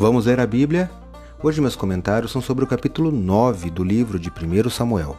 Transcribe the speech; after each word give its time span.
Vamos 0.00 0.24
ler 0.24 0.40
a 0.40 0.46
Bíblia? 0.46 0.90
Hoje 1.42 1.60
meus 1.60 1.76
comentários 1.76 2.32
são 2.32 2.40
sobre 2.40 2.64
o 2.64 2.66
capítulo 2.66 3.12
9 3.12 3.68
do 3.68 3.84
livro 3.84 4.18
de 4.18 4.30
1 4.30 4.70
Samuel. 4.70 5.14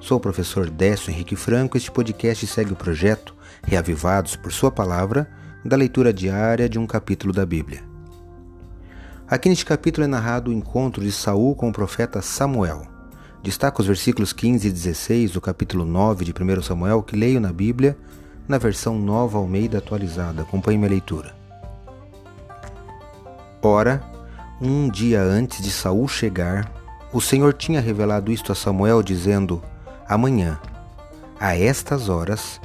Sou 0.00 0.16
o 0.16 0.20
professor 0.20 0.70
Décio 0.70 1.10
Henrique 1.10 1.36
Franco 1.36 1.76
e 1.76 1.78
este 1.78 1.90
podcast 1.90 2.46
segue 2.46 2.72
o 2.72 2.76
projeto 2.76 3.34
Reavivados 3.62 4.34
por 4.34 4.50
Sua 4.50 4.70
Palavra, 4.70 5.28
da 5.62 5.76
leitura 5.76 6.10
diária 6.10 6.70
de 6.70 6.78
um 6.78 6.86
capítulo 6.86 7.34
da 7.34 7.44
Bíblia. 7.44 7.82
Aqui 9.28 9.50
neste 9.50 9.66
capítulo 9.66 10.06
é 10.06 10.08
narrado 10.08 10.50
o 10.50 10.54
encontro 10.54 11.02
de 11.02 11.12
Saul 11.12 11.54
com 11.54 11.68
o 11.68 11.72
profeta 11.72 12.22
Samuel. 12.22 12.86
Destaco 13.42 13.82
os 13.82 13.86
versículos 13.86 14.32
15 14.32 14.68
e 14.68 14.70
16 14.70 15.32
do 15.32 15.40
capítulo 15.42 15.84
9 15.84 16.24
de 16.24 16.32
1 16.32 16.62
Samuel 16.62 17.02
que 17.02 17.14
leio 17.14 17.42
na 17.42 17.52
Bíblia 17.52 17.94
na 18.48 18.56
versão 18.56 18.98
Nova 18.98 19.36
Almeida 19.36 19.76
atualizada. 19.76 20.40
Acompanhe 20.40 20.78
minha 20.78 20.88
leitura. 20.88 21.34
Ora, 23.60 24.13
um 24.64 24.88
dia 24.88 25.20
antes 25.20 25.62
de 25.62 25.70
Saul 25.70 26.08
chegar, 26.08 26.72
o 27.12 27.20
Senhor 27.20 27.52
tinha 27.52 27.82
revelado 27.82 28.32
isto 28.32 28.50
a 28.50 28.54
Samuel, 28.54 29.02
dizendo: 29.02 29.62
Amanhã, 30.08 30.58
a 31.38 31.54
estas 31.54 32.08
horas, 32.08 32.60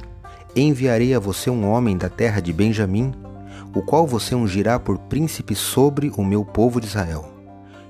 enviarei 0.56 1.14
a 1.14 1.18
você 1.18 1.50
um 1.50 1.68
homem 1.68 1.98
da 1.98 2.08
terra 2.08 2.40
de 2.40 2.54
Benjamim, 2.54 3.12
o 3.74 3.82
qual 3.82 4.06
você 4.06 4.34
ungirá 4.34 4.78
por 4.78 4.96
príncipe 4.96 5.54
sobre 5.54 6.10
o 6.16 6.24
meu 6.24 6.42
povo 6.42 6.80
de 6.80 6.86
Israel. 6.86 7.30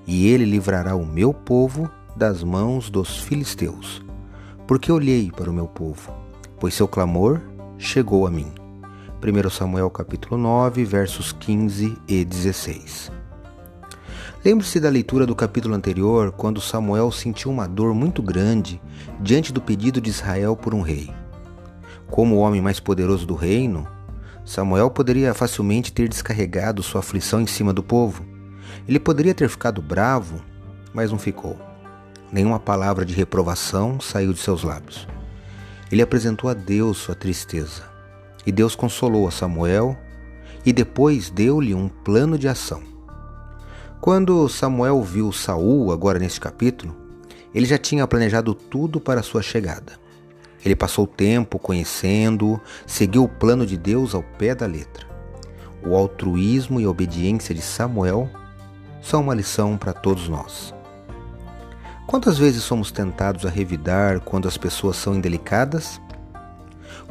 E 0.07 0.27
ele 0.27 0.45
livrará 0.45 0.97
o 0.97 1.07
meu 1.07 1.33
povo 1.33 1.89
das 2.17 2.43
mãos 2.43 2.91
dos 2.91 3.19
filisteus. 3.19 4.03
Porque 4.67 4.91
olhei 4.91 5.31
para 5.31 5.49
o 5.49 5.55
meu 5.55 5.69
povo, 5.69 6.13
pois 6.59 6.75
seu 6.75 6.89
clamor 6.89 7.41
chegou 7.79 8.27
a 8.27 8.31
mim. 8.31 8.53
1 9.23 9.51
Samuel 9.51 9.89
capítulo 9.89 10.37
9, 10.37 10.85
versos 10.85 11.33
15 11.33 11.97
e 12.09 12.25
16. 12.25 13.20
Lembre-se 14.43 14.81
da 14.81 14.89
leitura 14.89 15.27
do 15.27 15.37
capítulo 15.37 15.75
anterior, 15.75 16.33
quando 16.33 16.63
Samuel 16.63 17.13
sentiu 17.13 17.51
uma 17.51 17.69
dor 17.69 17.93
muito 17.93 18.23
grande 18.23 18.81
diante 19.21 19.53
do 19.53 19.61
pedido 19.61 20.01
de 20.01 20.09
Israel 20.09 20.57
por 20.57 20.75
um 20.75 20.81
rei. 20.81 21.13
Como 22.09 22.37
o 22.37 22.39
homem 22.39 22.63
mais 22.63 22.81
poderoso 22.81 23.27
do 23.27 23.35
reino, 23.35 23.87
Samuel 24.43 24.91
poderia 24.91 25.35
facilmente 25.35 25.93
ter 25.93 26.09
descarregado 26.09 26.83
sua 26.83 27.01
aflição 27.01 27.43
em 27.43 27.47
cima 27.47 27.71
do 27.71 27.83
povo. 27.83 28.25
Ele 28.89 28.99
poderia 28.99 29.35
ter 29.35 29.47
ficado 29.47 29.83
bravo, 29.83 30.41
mas 30.95 31.11
não 31.11 31.19
ficou. 31.19 31.59
Nenhuma 32.33 32.59
palavra 32.59 33.05
de 33.05 33.13
reprovação 33.13 34.01
saiu 34.01 34.33
de 34.33 34.39
seus 34.39 34.63
lábios. 34.63 35.07
Ele 35.93 36.01
apresentou 36.01 36.49
a 36.49 36.55
Deus 36.55 36.97
sua 36.97 37.15
tristeza. 37.15 37.83
E 38.47 38.51
Deus 38.51 38.75
consolou 38.75 39.29
a 39.29 39.31
Samuel 39.31 39.99
e 40.65 40.73
depois 40.73 41.29
deu-lhe 41.29 41.75
um 41.75 41.91
plano 41.91 42.39
de 42.39 42.49
ação. 42.49 42.89
Quando 44.01 44.49
Samuel 44.49 45.03
viu 45.03 45.31
Saul, 45.31 45.93
agora 45.93 46.19
neste 46.19 46.41
capítulo, 46.41 46.97
ele 47.55 47.67
já 47.67 47.77
tinha 47.77 48.07
planejado 48.07 48.55
tudo 48.55 48.99
para 48.99 49.23
sua 49.23 49.43
chegada. 49.43 49.93
Ele 50.65 50.75
passou 50.75 51.07
tempo 51.07 51.59
conhecendo, 51.59 52.61
seguiu 52.87 53.25
o 53.25 53.29
plano 53.29 53.67
de 53.67 53.77
Deus 53.77 54.15
ao 54.15 54.23
pé 54.23 54.55
da 54.55 54.67
letra. 54.67 55.07
O 55.85 55.95
altruísmo 55.95 56.81
e 56.81 56.85
a 56.85 56.91
obediência 56.91 57.55
de 57.55 57.61
Samuel 57.61 58.29
são 59.03 59.21
uma 59.21 59.35
lição 59.35 59.77
para 59.77 59.93
todos 59.93 60.29
nós. 60.29 60.75
Quantas 62.07 62.39
vezes 62.39 62.63
somos 62.63 62.91
tentados 62.91 63.45
a 63.45 63.51
revidar 63.51 64.21
quando 64.21 64.49
as 64.49 64.57
pessoas 64.57 64.97
são 64.97 65.15
indelicadas 65.15 66.01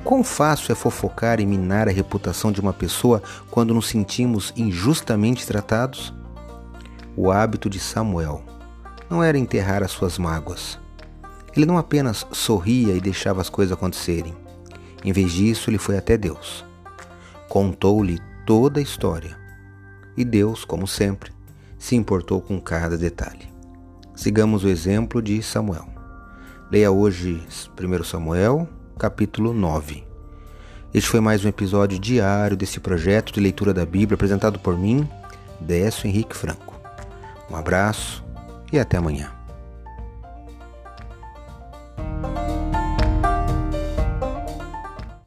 Quão 0.04 0.24
fácil 0.24 0.72
é 0.72 0.76
fofocar 0.76 1.40
e 1.40 1.46
minar 1.46 1.88
a 1.88 1.92
reputação 1.92 2.52
de 2.52 2.62
uma 2.62 2.74
pessoa 2.74 3.22
quando 3.52 3.74
nos 3.74 3.88
sentimos 3.88 4.54
injustamente 4.56 5.46
tratados? 5.46 6.14
O 7.22 7.32
hábito 7.32 7.70
de 7.70 7.82
Samuel 7.82 8.42
não 9.10 9.22
era 9.22 9.38
enterrar 9.38 9.84
as 9.84 9.92
suas 9.92 10.18
mágoas. 10.18 10.80
Ele 11.54 11.66
não 11.66 11.78
apenas 11.78 12.26
sorria 12.32 12.94
e 12.94 13.02
deixava 13.02 13.42
as 13.42 13.50
coisas 13.50 13.74
acontecerem. 13.74 14.34
Em 15.04 15.12
vez 15.12 15.34
disso, 15.34 15.70
ele 15.70 15.78
foi 15.78 15.98
até 15.98 16.18
Deus. 16.18 16.64
Contou-lhe 17.50 18.20
toda 18.46 18.80
a 18.80 18.82
história. 18.82 19.38
E 20.16 20.24
Deus, 20.24 20.64
como 20.64 20.88
sempre, 20.88 21.34
se 21.78 21.94
importou 21.94 22.40
com 22.40 22.58
cada 22.58 22.98
detalhe. 22.98 23.52
Sigamos 24.16 24.64
o 24.64 24.70
exemplo 24.70 25.22
de 25.22 25.44
Samuel. 25.44 25.90
Leia 26.72 26.90
hoje 26.90 27.44
1 27.78 28.04
Samuel 28.06 28.66
capítulo 28.98 29.54
9. 29.54 30.06
Este 30.94 31.10
foi 31.10 31.20
mais 31.20 31.44
um 31.44 31.50
episódio 31.50 32.00
diário 32.00 32.56
desse 32.56 32.80
projeto 32.80 33.34
de 33.34 33.42
leitura 33.42 33.74
da 33.74 33.86
Bíblia 33.86 34.16
apresentado 34.16 34.58
por 34.58 34.78
mim, 34.78 35.06
Décio 35.60 36.08
Henrique 36.08 36.34
Franco. 36.34 36.69
Um 37.50 37.56
abraço 37.56 38.24
e 38.72 38.80
até 38.80 38.98
amanhã. 38.98 39.39